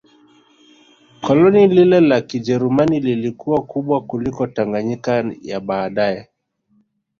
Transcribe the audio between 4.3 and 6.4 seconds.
Tanganyika ya baadae